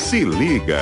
Se 0.00 0.24
liga. 0.24 0.80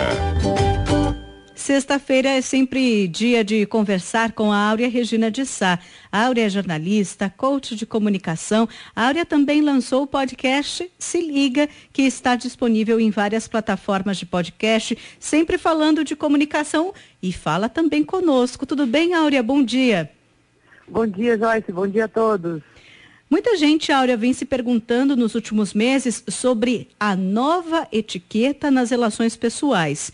Sexta-feira 1.53 2.29
é 2.29 2.41
sempre 2.41 3.09
dia 3.09 3.43
de 3.43 3.67
conversar 3.67 4.31
com 4.31 4.53
a 4.53 4.57
Áurea 4.71 4.89
Regina 4.89 5.29
de 5.29 5.45
Sá. 5.45 5.81
A 6.11 6.27
Áurea 6.27 6.47
é 6.47 6.49
jornalista, 6.49 7.29
coach 7.37 7.75
de 7.75 7.85
comunicação. 7.85 8.69
A 8.95 9.07
Áurea 9.09 9.27
também 9.27 9.61
lançou 9.61 10.05
o 10.05 10.07
podcast 10.07 10.89
Se 10.99 11.21
Liga, 11.21 11.69
que 11.93 12.03
está 12.03 12.37
disponível 12.37 13.01
em 13.01 13.11
várias 13.11 13.49
plataformas 13.49 14.17
de 14.17 14.25
podcast, 14.25 14.97
sempre 15.19 15.59
falando 15.59 16.05
de 16.05 16.15
comunicação 16.15 16.95
e 17.21 17.33
fala 17.33 17.69
também 17.69 18.05
conosco. 18.05 18.65
Tudo 18.65 18.87
bem, 18.87 19.15
Áurea? 19.15 19.43
Bom 19.43 19.63
dia. 19.65 20.09
Bom 20.87 21.07
dia, 21.07 21.37
Joyce. 21.37 21.73
Bom 21.73 21.89
dia 21.89 22.05
a 22.05 22.09
todos. 22.09 22.63
Muita 23.31 23.59
gente, 23.59 23.93
Áurea, 23.93 24.17
vem 24.17 24.33
se 24.33 24.47
perguntando 24.47 25.15
nos 25.15 25.35
últimos 25.35 25.75
meses 25.75 26.25
sobre 26.29 26.89
a 26.99 27.15
nova 27.15 27.87
etiqueta 27.93 28.71
nas 28.71 28.91
relações 28.91 29.37
pessoais. 29.37 30.11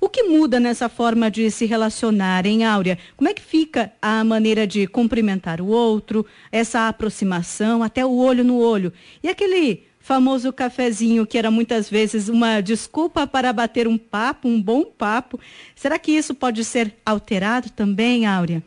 O 0.00 0.08
que 0.08 0.22
muda 0.22 0.58
nessa 0.58 0.88
forma 0.88 1.30
de 1.30 1.50
se 1.50 1.66
relacionar, 1.66 2.46
em 2.46 2.64
Áurea? 2.64 2.98
Como 3.18 3.28
é 3.28 3.34
que 3.34 3.42
fica 3.42 3.92
a 4.00 4.24
maneira 4.24 4.66
de 4.66 4.86
cumprimentar 4.86 5.60
o 5.60 5.66
outro, 5.66 6.24
essa 6.50 6.88
aproximação, 6.88 7.82
até 7.82 8.04
o 8.04 8.16
olho 8.16 8.42
no 8.42 8.58
olho? 8.58 8.94
E 9.22 9.28
aquele 9.28 9.82
famoso 10.00 10.50
cafezinho 10.50 11.26
que 11.26 11.36
era 11.36 11.50
muitas 11.50 11.90
vezes 11.90 12.30
uma 12.30 12.62
desculpa 12.62 13.26
para 13.26 13.52
bater 13.52 13.86
um 13.86 13.98
papo, 13.98 14.48
um 14.48 14.60
bom 14.60 14.84
papo. 14.84 15.38
Será 15.76 15.98
que 15.98 16.12
isso 16.12 16.34
pode 16.34 16.64
ser 16.64 16.94
alterado 17.04 17.68
também, 17.68 18.24
Áurea? 18.24 18.62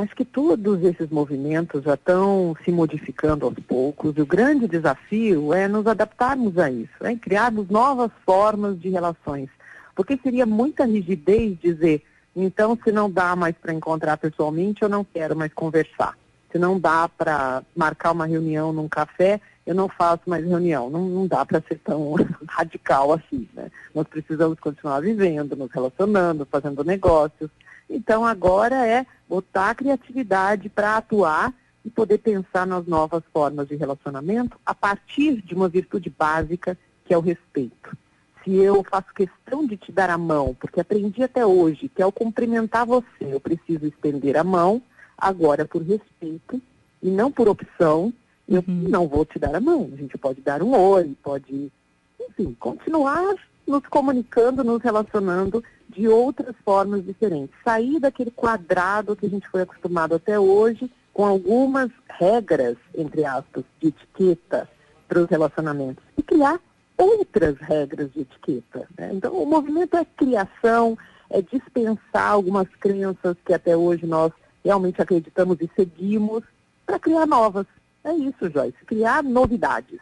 Acho 0.00 0.14
que 0.14 0.24
todos 0.24 0.82
esses 0.82 1.08
movimentos 1.10 1.82
já 1.82 1.94
estão 1.94 2.56
se 2.64 2.70
modificando 2.70 3.46
aos 3.46 3.54
poucos. 3.66 4.16
E 4.16 4.22
o 4.22 4.26
grande 4.26 4.68
desafio 4.68 5.52
é 5.52 5.66
nos 5.66 5.86
adaptarmos 5.86 6.58
a 6.58 6.70
isso, 6.70 6.92
é 7.00 7.16
criarmos 7.16 7.68
novas 7.68 8.10
formas 8.24 8.78
de 8.78 8.88
relações. 8.90 9.48
Porque 9.94 10.18
seria 10.22 10.46
muita 10.46 10.84
rigidez 10.84 11.58
dizer, 11.58 12.02
então 12.34 12.78
se 12.82 12.92
não 12.92 13.10
dá 13.10 13.34
mais 13.34 13.56
para 13.56 13.72
encontrar 13.72 14.16
pessoalmente, 14.16 14.82
eu 14.82 14.88
não 14.88 15.04
quero 15.04 15.36
mais 15.36 15.52
conversar. 15.52 16.16
Se 16.50 16.58
não 16.58 16.78
dá 16.78 17.08
para 17.08 17.62
marcar 17.74 18.12
uma 18.12 18.26
reunião 18.26 18.72
num 18.72 18.88
café, 18.88 19.40
eu 19.66 19.74
não 19.74 19.88
faço 19.88 20.22
mais 20.26 20.44
reunião. 20.44 20.90
Não, 20.90 21.08
não 21.08 21.26
dá 21.26 21.44
para 21.46 21.62
ser 21.62 21.78
tão 21.78 22.14
radical 22.48 23.12
assim, 23.12 23.48
né? 23.54 23.70
Nós 23.94 24.06
precisamos 24.06 24.58
continuar 24.60 25.00
vivendo, 25.00 25.56
nos 25.56 25.70
relacionando, 25.70 26.46
fazendo 26.50 26.84
negócios. 26.84 27.50
Então 27.92 28.24
agora 28.24 28.86
é 28.86 29.06
botar 29.28 29.68
a 29.68 29.74
criatividade 29.74 30.70
para 30.70 30.96
atuar 30.96 31.52
e 31.84 31.90
poder 31.90 32.18
pensar 32.18 32.66
nas 32.66 32.86
novas 32.86 33.22
formas 33.30 33.68
de 33.68 33.76
relacionamento 33.76 34.58
a 34.64 34.74
partir 34.74 35.42
de 35.42 35.54
uma 35.54 35.68
virtude 35.68 36.08
básica 36.08 36.78
que 37.04 37.12
é 37.12 37.18
o 37.18 37.20
respeito. 37.20 37.96
Se 38.42 38.54
eu 38.56 38.82
faço 38.82 39.12
questão 39.14 39.66
de 39.66 39.76
te 39.76 39.92
dar 39.92 40.08
a 40.08 40.16
mão, 40.16 40.56
porque 40.58 40.80
aprendi 40.80 41.22
até 41.22 41.44
hoje 41.44 41.88
que 41.88 42.00
ao 42.02 42.10
cumprimentar 42.10 42.86
você 42.86 43.04
eu 43.20 43.38
preciso 43.38 43.86
estender 43.86 44.38
a 44.38 44.42
mão, 44.42 44.80
agora 45.16 45.66
por 45.66 45.82
respeito 45.82 46.62
e 47.02 47.10
não 47.10 47.30
por 47.30 47.46
opção, 47.46 48.12
eu 48.48 48.64
uhum. 48.66 48.88
não 48.88 49.06
vou 49.06 49.26
te 49.26 49.38
dar 49.38 49.54
a 49.54 49.60
mão. 49.60 49.90
A 49.92 49.96
gente 49.96 50.16
pode 50.16 50.40
dar 50.40 50.62
um 50.62 50.74
oi, 50.74 51.14
pode, 51.22 51.70
enfim, 52.18 52.56
continuar 52.58 53.36
nos 53.66 53.86
comunicando, 53.86 54.64
nos 54.64 54.82
relacionando 54.82 55.62
de 55.88 56.08
outras 56.08 56.54
formas 56.64 57.04
diferentes. 57.04 57.54
Sair 57.64 58.00
daquele 58.00 58.30
quadrado 58.30 59.16
que 59.16 59.26
a 59.26 59.30
gente 59.30 59.48
foi 59.48 59.62
acostumado 59.62 60.14
até 60.14 60.38
hoje, 60.38 60.90
com 61.12 61.24
algumas 61.24 61.90
regras, 62.08 62.76
entre 62.94 63.24
aspas, 63.24 63.64
de 63.80 63.88
etiqueta 63.88 64.68
para 65.06 65.20
os 65.20 65.28
relacionamentos, 65.28 66.02
e 66.16 66.22
criar 66.22 66.58
outras 66.96 67.58
regras 67.58 68.10
de 68.12 68.20
etiqueta. 68.20 68.88
Né? 68.96 69.10
Então, 69.12 69.34
o 69.34 69.46
movimento 69.46 69.96
é 69.96 70.04
criação, 70.04 70.96
é 71.28 71.42
dispensar 71.42 72.30
algumas 72.30 72.68
crenças 72.80 73.36
que 73.44 73.52
até 73.52 73.76
hoje 73.76 74.06
nós 74.06 74.32
realmente 74.64 75.02
acreditamos 75.02 75.58
e 75.60 75.70
seguimos, 75.74 76.42
para 76.86 76.98
criar 76.98 77.26
novas. 77.26 77.66
É 78.04 78.12
isso, 78.14 78.50
Joyce, 78.50 78.84
criar 78.86 79.22
novidades. 79.22 80.00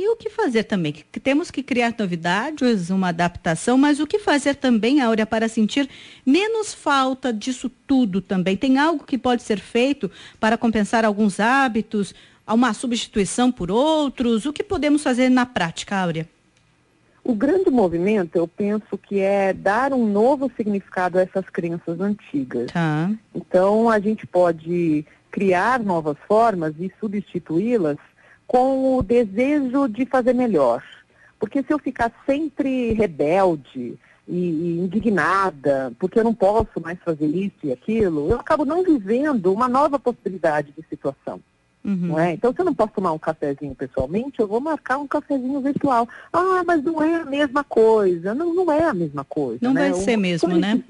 E 0.00 0.08
o 0.08 0.16
que 0.16 0.30
fazer 0.30 0.64
também? 0.64 0.94
Que 1.12 1.20
temos 1.20 1.50
que 1.50 1.62
criar 1.62 1.94
novidades, 1.98 2.88
uma 2.88 3.08
adaptação, 3.08 3.76
mas 3.76 4.00
o 4.00 4.06
que 4.06 4.18
fazer 4.18 4.54
também, 4.54 5.02
Áurea, 5.02 5.26
para 5.26 5.46
sentir 5.46 5.90
menos 6.24 6.72
falta 6.72 7.30
disso 7.30 7.70
tudo 7.86 8.22
também? 8.22 8.56
Tem 8.56 8.78
algo 8.78 9.04
que 9.04 9.18
pode 9.18 9.42
ser 9.42 9.60
feito 9.60 10.10
para 10.40 10.56
compensar 10.56 11.04
alguns 11.04 11.38
hábitos, 11.38 12.14
uma 12.48 12.72
substituição 12.72 13.52
por 13.52 13.70
outros? 13.70 14.46
O 14.46 14.54
que 14.54 14.64
podemos 14.64 15.02
fazer 15.02 15.28
na 15.28 15.44
prática, 15.44 15.98
Áurea? 15.98 16.26
O 17.22 17.34
grande 17.34 17.68
movimento, 17.68 18.36
eu 18.36 18.48
penso 18.48 18.96
que 18.96 19.20
é 19.20 19.52
dar 19.52 19.92
um 19.92 20.10
novo 20.10 20.50
significado 20.56 21.18
a 21.18 21.20
essas 21.20 21.44
crenças 21.50 22.00
antigas. 22.00 22.72
Tá. 22.72 23.10
Então, 23.34 23.90
a 23.90 24.00
gente 24.00 24.26
pode 24.26 25.04
criar 25.30 25.78
novas 25.80 26.16
formas 26.26 26.74
e 26.80 26.90
substituí-las 26.98 27.98
com 28.50 28.96
o 28.96 29.02
desejo 29.04 29.86
de 29.86 30.04
fazer 30.04 30.32
melhor. 30.32 30.82
Porque 31.38 31.62
se 31.62 31.72
eu 31.72 31.78
ficar 31.78 32.12
sempre 32.26 32.92
rebelde 32.94 33.96
e, 34.26 34.36
e, 34.36 34.80
indignada, 34.80 35.92
porque 36.00 36.18
eu 36.18 36.24
não 36.24 36.34
posso 36.34 36.80
mais 36.80 36.98
fazer 37.04 37.28
isso 37.28 37.58
e 37.62 37.70
aquilo, 37.70 38.28
eu 38.28 38.40
acabo 38.40 38.64
não 38.64 38.82
vivendo 38.82 39.52
uma 39.52 39.68
nova 39.68 40.00
possibilidade 40.00 40.72
de 40.76 40.84
situação. 40.88 41.40
Uhum. 41.84 42.18
É? 42.18 42.32
Então, 42.32 42.52
se 42.52 42.60
eu 42.60 42.64
não 42.64 42.74
posso 42.74 42.92
tomar 42.92 43.12
um 43.12 43.20
cafezinho 43.20 43.72
pessoalmente, 43.72 44.40
eu 44.40 44.48
vou 44.48 44.60
marcar 44.60 44.98
um 44.98 45.06
cafezinho 45.06 45.60
virtual. 45.60 46.08
Ah, 46.32 46.64
mas 46.66 46.82
não 46.82 47.00
é 47.00 47.20
a 47.20 47.24
mesma 47.24 47.62
coisa. 47.62 48.34
Não, 48.34 48.52
não 48.52 48.72
é 48.72 48.82
a 48.82 48.92
mesma 48.92 49.22
coisa. 49.22 49.60
Não 49.62 49.72
né? 49.72 49.90
vai 49.90 50.00
ser 50.00 50.16
mesmo, 50.16 50.56
né? 50.56 50.82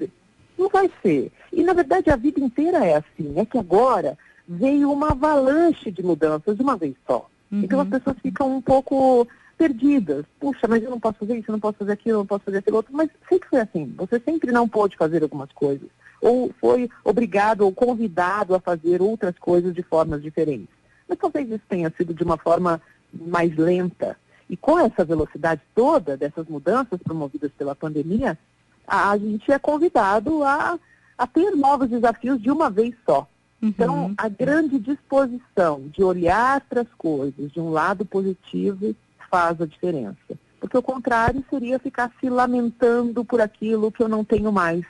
Não 0.57 0.67
vai 0.67 0.89
ser. 1.03 1.31
E, 1.53 1.61
na 1.61 1.73
verdade, 1.73 2.09
a 2.09 2.15
vida 2.15 2.39
inteira 2.39 2.83
é 2.83 2.95
assim. 2.95 3.33
É 3.35 3.45
que 3.45 3.59
agora 3.59 4.17
veio 4.47 4.91
uma 4.91 5.11
avalanche 5.11 5.91
de 5.91 6.01
mudanças 6.01 6.57
de 6.57 6.63
uma 6.63 6.75
vez 6.75 6.95
só. 7.05 7.29
Uhum. 7.51 7.63
Então 7.63 7.81
as 7.81 7.87
pessoas 7.87 8.17
ficam 8.21 8.55
um 8.55 8.61
pouco 8.61 9.27
perdidas. 9.57 10.25
Puxa, 10.39 10.67
mas 10.67 10.81
eu 10.83 10.89
não 10.89 10.99
posso 10.99 11.19
fazer 11.19 11.37
isso, 11.37 11.49
eu 11.49 11.53
não 11.53 11.59
posso 11.59 11.77
fazer 11.77 11.91
aquilo, 11.91 12.15
eu 12.15 12.19
não 12.19 12.25
posso 12.25 12.45
fazer 12.45 12.57
aquilo 12.59 12.77
outro. 12.77 12.93
Mas 12.95 13.09
sempre 13.29 13.49
foi 13.49 13.59
assim. 13.59 13.93
Você 13.97 14.19
sempre 14.19 14.51
não 14.51 14.67
pôde 14.67 14.97
fazer 14.97 15.21
algumas 15.21 15.51
coisas. 15.51 15.87
Ou 16.21 16.51
foi 16.59 16.89
obrigado 17.03 17.61
ou 17.61 17.71
convidado 17.71 18.55
a 18.55 18.59
fazer 18.59 19.01
outras 19.01 19.37
coisas 19.37 19.73
de 19.73 19.83
formas 19.83 20.21
diferentes. 20.21 20.69
Mas 21.07 21.19
talvez 21.19 21.49
isso 21.49 21.63
tenha 21.67 21.91
sido 21.95 22.13
de 22.13 22.23
uma 22.23 22.37
forma 22.37 22.81
mais 23.13 23.55
lenta. 23.55 24.17
E 24.49 24.57
com 24.57 24.79
essa 24.79 25.05
velocidade 25.05 25.61
toda 25.75 26.17
dessas 26.17 26.47
mudanças 26.47 26.99
promovidas 27.03 27.51
pela 27.57 27.75
pandemia, 27.75 28.37
a, 28.87 29.11
a 29.11 29.17
gente 29.17 29.51
é 29.51 29.59
convidado 29.59 30.43
a, 30.43 30.79
a 31.17 31.27
ter 31.27 31.51
novos 31.55 31.89
desafios 31.89 32.41
de 32.41 32.49
uma 32.49 32.69
vez 32.69 32.95
só. 33.05 33.27
Então, 33.61 34.05
uhum. 34.05 34.13
a 34.17 34.27
grande 34.27 34.79
disposição 34.79 35.87
de 35.89 36.03
olhar 36.03 36.61
para 36.61 36.81
as 36.81 36.87
coisas 36.97 37.51
de 37.51 37.59
um 37.59 37.69
lado 37.69 38.03
positivo 38.05 38.95
faz 39.29 39.61
a 39.61 39.65
diferença. 39.65 40.17
Porque 40.59 40.77
o 40.77 40.81
contrário 40.81 41.43
seria 41.49 41.79
ficar 41.79 42.11
se 42.19 42.29
lamentando 42.29 43.23
por 43.23 43.39
aquilo 43.39 43.91
que 43.91 44.01
eu 44.01 44.07
não 44.07 44.23
tenho 44.23 44.51
mais. 44.51 44.83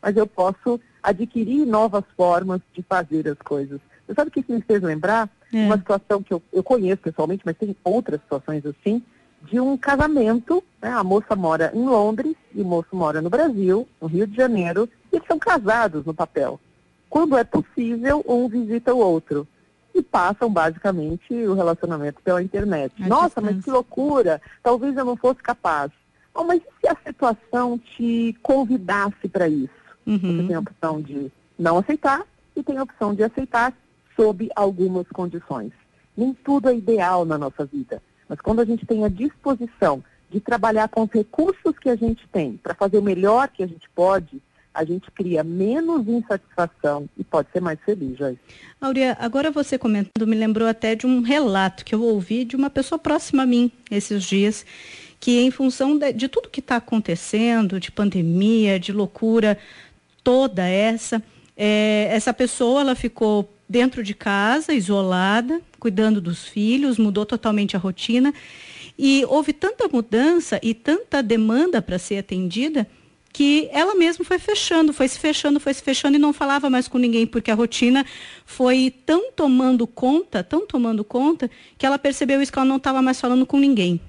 Mas 0.00 0.16
eu 0.16 0.26
posso 0.26 0.80
adquirir 1.02 1.66
novas 1.66 2.04
formas 2.16 2.60
de 2.72 2.82
fazer 2.82 3.28
as 3.28 3.38
coisas. 3.38 3.80
Você 4.06 4.14
sabe 4.14 4.28
o 4.28 4.30
que 4.30 4.40
isso 4.40 4.52
me 4.52 4.60
fez 4.60 4.82
lembrar? 4.82 5.28
É. 5.52 5.66
Uma 5.66 5.78
situação 5.78 6.22
que 6.22 6.32
eu, 6.32 6.42
eu 6.52 6.62
conheço 6.62 7.02
pessoalmente, 7.02 7.42
mas 7.44 7.56
tem 7.56 7.76
outras 7.82 8.20
situações 8.20 8.64
assim, 8.66 9.02
de 9.42 9.60
um 9.60 9.76
casamento. 9.76 10.62
Né? 10.80 10.90
A 10.90 11.02
moça 11.02 11.34
mora 11.34 11.70
em 11.74 11.84
Londres 11.84 12.34
e 12.54 12.60
o 12.60 12.64
moço 12.64 12.88
mora 12.92 13.22
no 13.22 13.30
Brasil, 13.30 13.88
no 14.00 14.08
Rio 14.08 14.26
de 14.26 14.36
Janeiro, 14.36 14.88
e 15.12 15.16
eles 15.16 15.26
são 15.26 15.38
casados 15.38 16.04
no 16.04 16.14
papel. 16.14 16.60
Quando 17.14 17.38
é 17.38 17.44
possível, 17.44 18.24
um 18.26 18.48
visita 18.48 18.92
o 18.92 18.98
outro. 18.98 19.46
E 19.94 20.02
passam 20.02 20.50
basicamente 20.50 21.32
o 21.32 21.54
relacionamento 21.54 22.20
pela 22.20 22.42
internet. 22.42 22.92
A 23.00 23.06
Nossa, 23.06 23.26
distância. 23.26 23.52
mas 23.52 23.64
que 23.64 23.70
loucura! 23.70 24.42
Talvez 24.60 24.96
eu 24.96 25.04
não 25.04 25.14
fosse 25.14 25.40
capaz. 25.40 25.92
Oh, 26.34 26.42
mas 26.42 26.60
e 26.60 26.80
se 26.80 26.88
a 26.88 26.96
situação 27.06 27.78
te 27.78 28.36
convidasse 28.42 29.28
para 29.28 29.48
isso? 29.48 29.70
Uhum. 30.04 30.18
Você 30.18 30.46
tem 30.48 30.56
a 30.56 30.58
opção 30.58 31.00
de 31.00 31.30
não 31.56 31.78
aceitar 31.78 32.26
e 32.56 32.64
tem 32.64 32.78
a 32.78 32.82
opção 32.82 33.14
de 33.14 33.22
aceitar 33.22 33.72
sob 34.16 34.50
algumas 34.56 35.06
condições. 35.10 35.70
Nem 36.16 36.34
tudo 36.34 36.68
é 36.68 36.76
ideal 36.76 37.24
na 37.24 37.38
nossa 37.38 37.64
vida, 37.64 38.02
mas 38.28 38.40
quando 38.40 38.58
a 38.58 38.64
gente 38.64 38.84
tem 38.84 39.04
a 39.04 39.08
disposição 39.08 40.02
de 40.28 40.40
trabalhar 40.40 40.88
com 40.88 41.04
os 41.04 41.12
recursos 41.12 41.78
que 41.78 41.90
a 41.90 41.94
gente 41.94 42.26
tem 42.32 42.56
para 42.56 42.74
fazer 42.74 42.98
o 42.98 43.02
melhor 43.02 43.50
que 43.50 43.62
a 43.62 43.68
gente 43.68 43.88
pode, 43.90 44.42
a 44.74 44.84
gente 44.84 45.08
cria 45.12 45.44
menos 45.44 46.06
insatisfação 46.08 47.08
e 47.16 47.22
pode 47.22 47.48
ser 47.52 47.60
mais 47.60 47.78
feliz, 47.84 48.18
Joyce. 48.18 48.40
Aurea, 48.80 49.16
agora 49.20 49.50
você 49.50 49.78
comentando 49.78 50.26
me 50.26 50.34
lembrou 50.34 50.68
até 50.68 50.96
de 50.96 51.06
um 51.06 51.22
relato 51.22 51.84
que 51.84 51.94
eu 51.94 52.02
ouvi 52.02 52.44
de 52.44 52.56
uma 52.56 52.68
pessoa 52.68 52.98
próxima 52.98 53.44
a 53.44 53.46
mim 53.46 53.70
esses 53.90 54.24
dias, 54.24 54.66
que 55.20 55.40
em 55.40 55.50
função 55.50 55.96
de, 55.96 56.12
de 56.12 56.28
tudo 56.28 56.50
que 56.50 56.60
está 56.60 56.76
acontecendo, 56.76 57.78
de 57.78 57.92
pandemia, 57.92 58.78
de 58.80 58.92
loucura 58.92 59.56
toda 60.24 60.66
essa, 60.66 61.22
é, 61.56 62.08
essa 62.10 62.34
pessoa 62.34 62.80
ela 62.80 62.94
ficou 62.96 63.48
dentro 63.68 64.02
de 64.02 64.12
casa, 64.12 64.74
isolada, 64.74 65.60
cuidando 65.78 66.20
dos 66.20 66.46
filhos, 66.46 66.98
mudou 66.98 67.24
totalmente 67.24 67.76
a 67.76 67.78
rotina 67.78 68.32
E 68.98 69.24
houve 69.26 69.52
tanta 69.52 69.88
mudança 69.88 70.58
e 70.62 70.74
tanta 70.74 71.22
demanda 71.22 71.80
para 71.80 71.98
ser 71.98 72.18
atendida 72.18 72.86
que 73.34 73.68
ela 73.72 73.96
mesma 73.96 74.24
foi 74.24 74.38
fechando, 74.38 74.92
foi 74.92 75.08
se 75.08 75.18
fechando, 75.18 75.58
foi 75.58 75.74
se 75.74 75.82
fechando 75.82 76.16
e 76.16 76.20
não 76.20 76.32
falava 76.32 76.70
mais 76.70 76.86
com 76.86 76.98
ninguém, 76.98 77.26
porque 77.26 77.50
a 77.50 77.54
rotina 77.54 78.06
foi 78.46 78.94
tão 79.04 79.32
tomando 79.32 79.88
conta, 79.88 80.44
tão 80.44 80.64
tomando 80.64 81.02
conta, 81.02 81.50
que 81.76 81.84
ela 81.84 81.98
percebeu 81.98 82.40
isso 82.40 82.52
que 82.52 82.58
ela 82.60 82.64
não 82.64 82.76
estava 82.76 83.02
mais 83.02 83.20
falando 83.20 83.44
com 83.44 83.58
ninguém. 83.58 84.00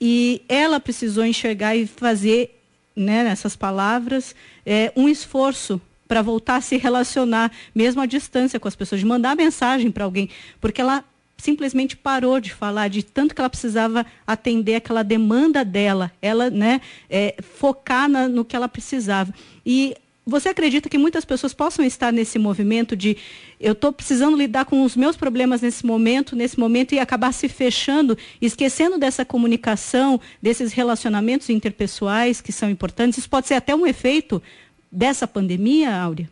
E 0.00 0.42
ela 0.48 0.78
precisou 0.78 1.26
enxergar 1.26 1.74
e 1.74 1.88
fazer, 1.88 2.56
né, 2.94 3.24
nessas 3.24 3.56
palavras, 3.56 4.32
é, 4.64 4.92
um 4.94 5.08
esforço 5.08 5.80
para 6.06 6.22
voltar 6.22 6.56
a 6.56 6.60
se 6.60 6.76
relacionar, 6.76 7.50
mesmo 7.74 8.00
à 8.00 8.06
distância 8.06 8.60
com 8.60 8.68
as 8.68 8.76
pessoas, 8.76 9.00
de 9.00 9.06
mandar 9.06 9.34
mensagem 9.34 9.90
para 9.90 10.04
alguém, 10.04 10.30
porque 10.60 10.80
ela 10.80 11.02
simplesmente 11.42 11.96
parou 11.96 12.38
de 12.38 12.54
falar 12.54 12.88
de 12.88 13.02
tanto 13.02 13.34
que 13.34 13.40
ela 13.40 13.50
precisava 13.50 14.06
atender 14.24 14.76
aquela 14.76 15.02
demanda 15.02 15.64
dela, 15.64 16.12
ela, 16.22 16.48
né, 16.48 16.80
é, 17.10 17.34
focar 17.42 18.08
na, 18.08 18.28
no 18.28 18.44
que 18.44 18.54
ela 18.54 18.68
precisava. 18.68 19.34
E 19.66 19.96
você 20.24 20.50
acredita 20.50 20.88
que 20.88 20.96
muitas 20.96 21.24
pessoas 21.24 21.52
possam 21.52 21.84
estar 21.84 22.12
nesse 22.12 22.38
movimento 22.38 22.94
de 22.94 23.16
eu 23.58 23.72
estou 23.72 23.92
precisando 23.92 24.36
lidar 24.36 24.66
com 24.66 24.84
os 24.84 24.96
meus 24.96 25.16
problemas 25.16 25.60
nesse 25.60 25.84
momento, 25.84 26.36
nesse 26.36 26.60
momento, 26.60 26.94
e 26.94 27.00
acabar 27.00 27.32
se 27.32 27.48
fechando, 27.48 28.16
esquecendo 28.40 28.96
dessa 28.96 29.24
comunicação, 29.24 30.20
desses 30.40 30.72
relacionamentos 30.72 31.50
interpessoais 31.50 32.40
que 32.40 32.52
são 32.52 32.70
importantes? 32.70 33.18
Isso 33.18 33.28
pode 33.28 33.48
ser 33.48 33.54
até 33.54 33.74
um 33.74 33.84
efeito 33.84 34.40
dessa 34.92 35.26
pandemia, 35.26 35.92
Áurea? 35.92 36.30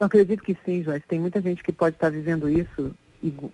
Eu 0.00 0.06
acredito 0.06 0.42
que 0.42 0.56
sim, 0.64 0.82
Joyce. 0.82 1.04
Tem 1.06 1.20
muita 1.20 1.40
gente 1.42 1.62
que 1.62 1.70
pode 1.70 1.96
estar 1.96 2.10
vivendo 2.10 2.48
isso 2.48 2.94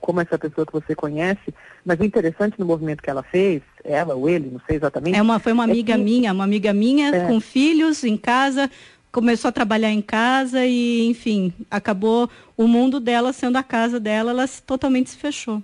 como 0.01 0.21
essa 0.21 0.39
pessoa 0.39 0.67
que 0.67 0.73
você 0.73 0.95
conhece, 0.95 1.55
mas 1.85 2.01
o 2.01 2.05
interessante 2.05 2.59
no 2.59 2.67
movimento 2.67 3.03
que 3.03 3.11
ela 3.11 3.23
fez, 3.23 3.63
ela 3.85 4.15
ou 4.15 4.29
ele, 4.29 4.51
não 4.51 4.61
sei 4.67 4.77
exatamente. 4.77 5.17
É 5.17 5.23
uma, 5.23 5.39
foi 5.39 5.53
uma 5.53 5.65
é 5.65 5.71
amiga 5.71 5.95
é 5.95 5.97
que... 5.97 6.03
minha, 6.03 6.33
uma 6.33 6.45
amiga 6.45 6.73
minha 6.73 7.15
é. 7.15 7.27
com 7.27 7.41
filhos 7.41 8.03
em 8.05 8.17
casa, 8.17 8.71
começou 9.13 9.49
a 9.49 9.53
trabalhar 9.53 9.91
em 9.91 10.03
casa 10.03 10.65
e, 10.65 11.07
enfim, 11.09 11.53
acabou 11.71 12.31
o 12.57 12.67
mundo 12.67 13.01
dela 13.01 13.33
sendo 13.33 13.57
a 13.57 13.63
casa 13.63 14.01
dela, 14.01 14.31
ela 14.31 14.47
totalmente 14.67 15.11
se 15.11 15.17
fechou. 15.17 15.63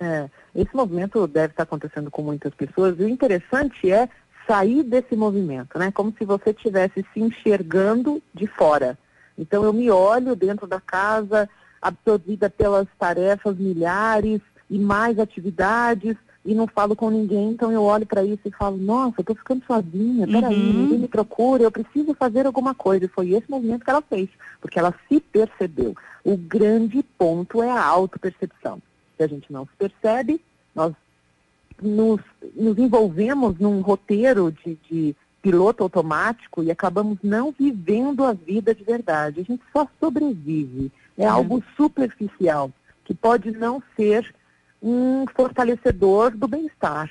É, 0.00 0.28
esse 0.54 0.74
movimento 0.74 1.26
deve 1.26 1.52
estar 1.52 1.64
acontecendo 1.64 2.10
com 2.10 2.22
muitas 2.22 2.54
pessoas 2.54 2.98
e 2.98 3.04
o 3.04 3.08
interessante 3.08 3.90
é 3.90 4.08
sair 4.46 4.82
desse 4.82 5.14
movimento, 5.14 5.78
né? 5.78 5.92
Como 5.92 6.12
se 6.18 6.24
você 6.24 6.50
estivesse 6.50 7.04
se 7.12 7.20
enxergando 7.20 8.20
de 8.34 8.46
fora. 8.46 8.98
Então 9.38 9.62
eu 9.62 9.72
me 9.72 9.90
olho 9.90 10.34
dentro 10.34 10.66
da 10.66 10.80
casa, 10.80 11.48
absorvida 11.80 12.50
pelas 12.50 12.86
tarefas 12.98 13.56
milhares 13.56 14.40
e 14.68 14.78
mais 14.78 15.18
atividades 15.18 16.16
e 16.44 16.54
não 16.54 16.66
falo 16.66 16.96
com 16.96 17.10
ninguém, 17.10 17.50
então 17.50 17.70
eu 17.70 17.82
olho 17.82 18.06
para 18.06 18.24
isso 18.24 18.40
e 18.46 18.50
falo, 18.50 18.78
nossa, 18.78 19.16
eu 19.18 19.24
tô 19.24 19.34
ficando 19.34 19.62
sozinha, 19.66 20.26
peraí, 20.26 20.54
uhum. 20.54 20.72
ninguém 20.72 20.98
me 21.00 21.08
procura, 21.08 21.62
eu 21.62 21.70
preciso 21.70 22.14
fazer 22.14 22.46
alguma 22.46 22.74
coisa. 22.74 23.04
E 23.04 23.08
foi 23.08 23.30
esse 23.30 23.50
movimento 23.50 23.84
que 23.84 23.90
ela 23.90 24.02
fez, 24.02 24.28
porque 24.60 24.78
ela 24.78 24.94
se 25.08 25.20
percebeu. 25.20 25.94
O 26.24 26.36
grande 26.36 27.02
ponto 27.18 27.62
é 27.62 27.70
a 27.70 27.84
autopercepção. 27.84 28.80
Se 29.16 29.22
a 29.22 29.26
gente 29.26 29.52
não 29.52 29.66
se 29.66 29.72
percebe, 29.76 30.40
nós 30.74 30.94
nos, 31.80 32.20
nos 32.54 32.78
envolvemos 32.78 33.58
num 33.58 33.80
roteiro 33.82 34.50
de, 34.50 34.78
de 34.90 35.16
piloto 35.42 35.82
automático 35.82 36.62
e 36.62 36.70
acabamos 36.70 37.18
não 37.22 37.52
vivendo 37.52 38.24
a 38.24 38.32
vida 38.32 38.74
de 38.74 38.84
verdade. 38.84 39.40
A 39.40 39.44
gente 39.44 39.62
só 39.72 39.86
sobrevive. 39.98 40.90
É 41.20 41.26
uhum. 41.26 41.32
algo 41.32 41.64
superficial, 41.76 42.72
que 43.04 43.12
pode 43.12 43.50
não 43.50 43.82
ser 43.94 44.34
um 44.82 45.26
fortalecedor 45.36 46.30
do 46.30 46.48
bem-estar. 46.48 47.10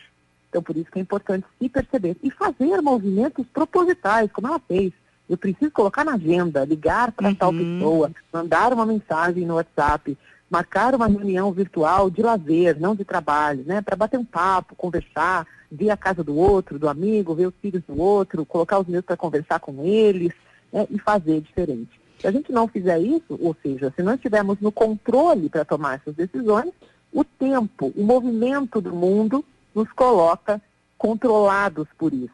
Então, 0.49 0.63
por 0.63 0.75
isso 0.75 0.89
que 0.91 0.97
é 0.97 1.01
importante 1.03 1.45
se 1.61 1.69
perceber 1.69 2.17
e 2.23 2.31
fazer 2.31 2.81
movimentos 2.81 3.45
propositais, 3.53 4.31
como 4.31 4.47
ela 4.47 4.59
fez. 4.59 4.91
Eu 5.29 5.37
preciso 5.37 5.69
colocar 5.69 6.03
na 6.03 6.15
agenda, 6.15 6.65
ligar 6.65 7.11
para 7.11 7.27
uhum. 7.27 7.35
tal 7.35 7.53
pessoa, 7.53 8.11
mandar 8.33 8.73
uma 8.73 8.83
mensagem 8.83 9.45
no 9.45 9.55
WhatsApp, 9.55 10.17
marcar 10.49 10.95
uma 10.95 11.05
reunião 11.05 11.51
virtual 11.51 12.09
de 12.09 12.23
lazer, 12.23 12.79
não 12.79 12.95
de 12.95 13.05
trabalho, 13.05 13.63
né? 13.63 13.79
Para 13.79 13.95
bater 13.95 14.17
um 14.17 14.25
papo, 14.25 14.75
conversar, 14.75 15.45
ver 15.71 15.91
a 15.91 15.97
casa 15.97 16.23
do 16.23 16.35
outro, 16.35 16.79
do 16.79 16.89
amigo, 16.89 17.35
ver 17.35 17.45
os 17.45 17.53
filhos 17.61 17.83
do 17.87 18.01
outro, 18.01 18.43
colocar 18.43 18.79
os 18.79 18.87
meus 18.87 19.05
para 19.05 19.15
conversar 19.15 19.59
com 19.59 19.85
eles 19.85 20.33
né? 20.73 20.87
e 20.89 20.97
fazer 20.97 21.41
diferente. 21.41 22.01
Se 22.19 22.27
a 22.27 22.31
gente 22.31 22.51
não 22.51 22.67
fizer 22.67 22.99
isso, 22.99 23.37
ou 23.39 23.55
seja, 23.61 23.93
se 23.95 24.03
não 24.03 24.13
estivermos 24.13 24.59
no 24.59 24.71
controle 24.71 25.49
para 25.49 25.63
tomar 25.63 25.95
essas 25.95 26.15
decisões, 26.15 26.71
o 27.13 27.23
tempo, 27.23 27.93
o 27.95 28.03
movimento 28.03 28.81
do 28.81 28.93
mundo 28.93 29.43
nos 29.73 29.91
coloca 29.93 30.61
controlados 30.97 31.87
por 31.97 32.13
isso. 32.13 32.33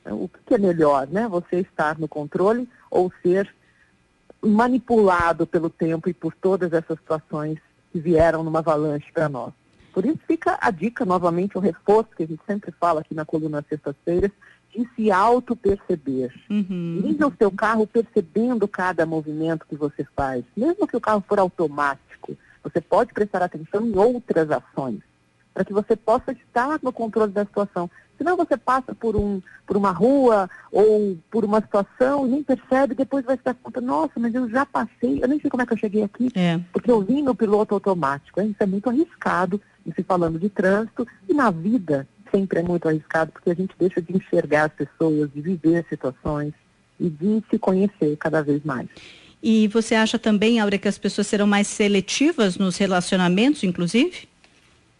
Então, 0.00 0.22
o 0.22 0.28
que 0.28 0.54
é 0.54 0.58
melhor, 0.58 1.06
né? 1.06 1.26
Você 1.28 1.60
estar 1.60 1.98
no 1.98 2.06
controle 2.06 2.68
ou 2.90 3.10
ser 3.22 3.52
manipulado 4.42 5.46
pelo 5.46 5.70
tempo 5.70 6.08
e 6.08 6.14
por 6.14 6.34
todas 6.34 6.72
essas 6.72 6.98
situações 6.98 7.58
que 7.90 8.00
vieram 8.00 8.42
numa 8.42 8.58
avalanche 8.58 9.10
para 9.12 9.28
nós. 9.28 9.52
Por 9.92 10.04
isso 10.04 10.18
fica 10.26 10.58
a 10.60 10.70
dica, 10.70 11.04
novamente, 11.04 11.56
o 11.56 11.60
reforço 11.60 12.10
que 12.16 12.22
a 12.22 12.26
gente 12.26 12.42
sempre 12.46 12.72
fala 12.72 13.00
aqui 13.00 13.14
na 13.14 13.24
coluna 13.24 13.64
sextas-feiras, 13.68 14.30
de 14.74 14.88
se 14.94 15.10
auto-perceber. 15.10 16.32
Uhum. 16.48 17.00
Liga 17.02 17.26
o 17.26 17.34
seu 17.36 17.50
carro 17.50 17.86
percebendo 17.86 18.66
cada 18.66 19.04
movimento 19.04 19.66
que 19.68 19.76
você 19.76 20.06
faz. 20.16 20.44
Mesmo 20.56 20.86
que 20.86 20.96
o 20.96 21.00
carro 21.00 21.22
for 21.28 21.38
automático, 21.38 22.36
você 22.64 22.80
pode 22.80 23.12
prestar 23.12 23.42
atenção 23.42 23.86
em 23.86 23.96
outras 23.96 24.50
ações, 24.50 25.00
para 25.52 25.64
que 25.64 25.72
você 25.72 25.94
possa 25.94 26.32
estar 26.32 26.78
no 26.82 26.92
controle 26.92 27.32
da 27.32 27.44
situação. 27.44 27.90
Senão 28.16 28.36
você 28.36 28.56
passa 28.56 28.94
por, 28.94 29.16
um, 29.16 29.42
por 29.66 29.76
uma 29.76 29.90
rua 29.90 30.48
ou 30.70 31.18
por 31.30 31.44
uma 31.44 31.60
situação 31.60 32.26
e 32.26 32.30
nem 32.30 32.42
percebe, 32.42 32.94
depois 32.94 33.24
vai 33.24 33.36
se 33.36 33.42
dar 33.42 33.54
conta, 33.54 33.80
nossa, 33.80 34.12
mas 34.16 34.34
eu 34.34 34.48
já 34.48 34.64
passei, 34.64 35.18
eu 35.20 35.28
nem 35.28 35.40
sei 35.40 35.50
como 35.50 35.62
é 35.62 35.66
que 35.66 35.72
eu 35.72 35.78
cheguei 35.78 36.04
aqui, 36.04 36.28
é. 36.34 36.60
porque 36.72 36.90
eu 36.90 37.00
vim 37.02 37.22
no 37.22 37.34
piloto 37.34 37.74
automático. 37.74 38.40
Isso 38.40 38.62
é 38.62 38.66
muito 38.66 38.88
arriscado, 38.88 39.60
se 39.94 40.02
falando 40.04 40.38
de 40.38 40.48
trânsito, 40.48 41.06
e 41.28 41.34
na 41.34 41.50
vida 41.50 42.06
sempre 42.34 42.60
é 42.60 42.62
muito 42.62 42.88
arriscado, 42.88 43.32
porque 43.32 43.50
a 43.50 43.54
gente 43.54 43.74
deixa 43.78 44.00
de 44.00 44.16
enxergar 44.16 44.64
as 44.64 44.72
pessoas, 44.72 45.30
de 45.32 45.40
viver 45.40 45.84
situações 45.88 46.52
e 46.98 47.08
de 47.08 47.42
se 47.50 47.58
conhecer 47.58 48.16
cada 48.16 48.42
vez 48.42 48.64
mais. 48.64 48.88
E 49.42 49.66
você 49.68 49.94
acha 49.94 50.18
também, 50.18 50.60
Áurea, 50.60 50.78
que 50.78 50.88
as 50.88 50.98
pessoas 50.98 51.26
serão 51.26 51.46
mais 51.46 51.66
seletivas 51.66 52.56
nos 52.56 52.76
relacionamentos, 52.76 53.64
inclusive? 53.64 54.28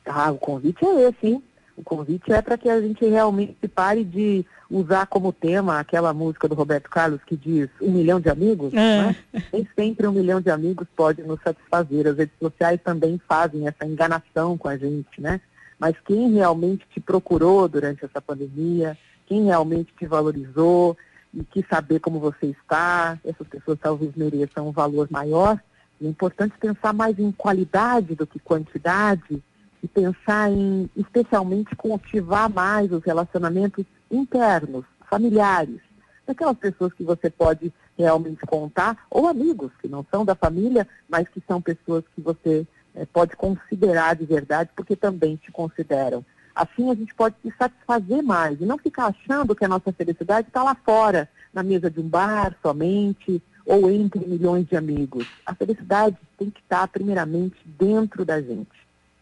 Ah, 0.04 0.32
o 0.32 0.38
convite 0.38 0.84
é 0.84 1.08
esse, 1.08 1.26
hein? 1.26 1.42
O 1.76 1.82
convite 1.82 2.32
é 2.32 2.42
para 2.42 2.58
que 2.58 2.68
a 2.68 2.80
gente 2.80 3.04
realmente 3.06 3.68
pare 3.68 4.04
de 4.04 4.44
usar 4.68 5.06
como 5.06 5.32
tema 5.32 5.78
aquela 5.78 6.12
música 6.12 6.48
do 6.48 6.54
Roberto 6.54 6.90
Carlos 6.90 7.20
que 7.26 7.36
diz 7.36 7.68
um 7.80 7.92
milhão 7.92 8.20
de 8.20 8.28
amigos, 8.28 8.74
é. 8.74 8.76
né? 8.76 9.16
Nem 9.52 9.68
sempre 9.76 10.06
um 10.06 10.12
milhão 10.12 10.40
de 10.40 10.50
amigos 10.50 10.86
pode 10.96 11.22
nos 11.22 11.40
satisfazer. 11.42 12.08
As 12.08 12.16
redes 12.16 12.34
sociais 12.38 12.80
também 12.82 13.20
fazem 13.28 13.66
essa 13.68 13.86
enganação 13.86 14.58
com 14.58 14.68
a 14.68 14.76
gente, 14.76 15.20
né? 15.20 15.40
Mas 15.82 15.96
quem 16.04 16.30
realmente 16.30 16.86
te 16.94 17.00
procurou 17.00 17.66
durante 17.66 18.04
essa 18.04 18.20
pandemia, 18.22 18.96
quem 19.26 19.46
realmente 19.46 19.92
te 19.98 20.06
valorizou, 20.06 20.96
e 21.34 21.42
quis 21.42 21.66
saber 21.66 21.98
como 21.98 22.20
você 22.20 22.46
está, 22.46 23.18
essas 23.24 23.48
pessoas 23.48 23.80
talvez 23.82 24.14
mereçam 24.14 24.68
um 24.68 24.70
valor 24.70 25.08
maior. 25.10 25.60
É 26.00 26.06
importante 26.06 26.54
pensar 26.56 26.92
mais 26.92 27.18
em 27.18 27.32
qualidade 27.32 28.14
do 28.14 28.24
que 28.28 28.38
quantidade 28.38 29.42
e 29.82 29.88
pensar 29.88 30.52
em, 30.52 30.88
especialmente, 30.96 31.74
cultivar 31.74 32.48
mais 32.48 32.92
os 32.92 33.02
relacionamentos 33.02 33.84
internos, 34.08 34.84
familiares, 35.10 35.80
daquelas 36.24 36.58
pessoas 36.58 36.92
que 36.92 37.02
você 37.02 37.28
pode 37.28 37.72
realmente 37.98 38.46
contar, 38.46 39.04
ou 39.10 39.26
amigos 39.26 39.72
que 39.80 39.88
não 39.88 40.06
são 40.12 40.24
da 40.24 40.36
família, 40.36 40.86
mas 41.08 41.28
que 41.28 41.42
são 41.44 41.60
pessoas 41.60 42.04
que 42.14 42.20
você 42.20 42.64
pode 43.12 43.36
considerar 43.36 44.16
de 44.16 44.24
verdade, 44.24 44.70
porque 44.74 44.96
também 44.96 45.36
te 45.36 45.50
consideram. 45.50 46.24
Assim 46.54 46.90
a 46.90 46.94
gente 46.94 47.14
pode 47.14 47.34
se 47.42 47.52
satisfazer 47.56 48.22
mais 48.22 48.60
e 48.60 48.66
não 48.66 48.76
ficar 48.76 49.06
achando 49.06 49.54
que 49.54 49.64
a 49.64 49.68
nossa 49.68 49.92
felicidade 49.92 50.48
está 50.48 50.62
lá 50.62 50.74
fora, 50.74 51.28
na 51.52 51.62
mesa 51.62 51.90
de 51.90 52.00
um 52.00 52.08
bar 52.08 52.54
somente 52.62 53.42
ou 53.64 53.90
entre 53.90 54.26
milhões 54.26 54.66
de 54.66 54.76
amigos. 54.76 55.26
A 55.46 55.54
felicidade 55.54 56.16
tem 56.36 56.50
que 56.50 56.60
estar 56.60 56.86
primeiramente 56.88 57.56
dentro 57.64 58.24
da 58.24 58.40
gente. 58.40 58.70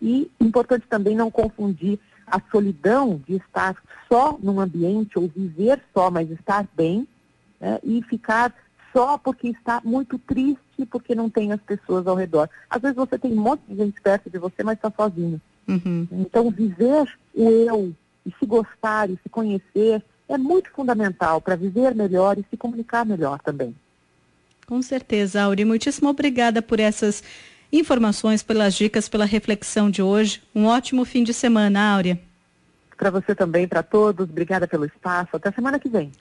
E 0.01 0.31
importante 0.41 0.87
também 0.89 1.15
não 1.15 1.31
confundir 1.31 1.99
a 2.27 2.41
solidão 2.51 3.21
de 3.27 3.37
estar 3.37 3.77
só 4.09 4.39
num 4.43 4.61
ambiente 4.61 5.19
ou 5.19 5.29
viver 5.29 5.83
só, 5.93 6.11
mas 6.11 6.31
estar 6.31 6.67
bem 6.77 7.07
né, 7.61 7.79
e 7.83 8.03
ficar 8.03 8.55
só 8.93 9.19
porque 9.19 9.49
está 9.49 9.81
muito 9.85 10.19
triste 10.19 10.61
porque 10.87 11.15
não 11.15 11.31
tem 11.31 11.53
as 11.53 11.61
pessoas 11.61 12.07
ao 12.07 12.17
redor. 12.17 12.49
Às 12.69 12.83
vezes 12.83 12.97
você 12.97 13.19
tem 13.19 13.33
um 13.33 13.43
monte 13.43 13.63
de 13.69 13.77
gente 13.77 14.01
perto 14.01 14.31
de 14.31 14.39
você, 14.39 14.63
mas 14.63 14.77
está 14.77 14.91
sozinho. 14.91 15.41
Uhum. 15.69 16.07
Então, 16.13 16.51
viver 16.51 17.07
o 17.35 17.49
eu 17.49 17.95
e 18.27 18.35
se 18.39 18.47
gostar 18.47 19.09
e 19.09 19.19
se 19.23 19.29
conhecer 19.29 20.03
é 20.29 20.39
muito 20.39 20.71
fundamental 20.71 21.41
para 21.41 21.57
viver 21.57 21.95
melhor 21.95 22.39
e 22.39 22.45
se 22.49 22.57
comunicar 22.57 23.05
melhor 23.05 23.41
também. 23.41 23.75
Com 24.67 24.81
certeza, 24.81 25.43
Auri. 25.43 25.65
Muitíssimo 25.65 26.09
obrigada 26.09 26.63
por 26.63 26.79
essas 26.79 27.25
informações, 27.73 28.43
pelas 28.43 28.75
dicas, 28.75 29.09
pela 29.09 29.25
reflexão 29.25 29.91
de 29.91 30.03
hoje. 30.03 30.43
Um 30.55 30.67
ótimo 30.67 31.05
fim 31.05 31.25
de 31.25 31.35
semana, 31.35 31.95
Áurea. 31.95 32.21
Para 32.97 33.11
você 33.11 33.35
também, 33.35 33.67
para 33.67 33.83
todos. 33.83 34.29
Obrigada 34.29 34.69
pelo 34.69 34.85
espaço. 34.85 35.35
Até 35.35 35.51
semana 35.51 35.79
que 35.79 35.89
vem. 35.89 36.13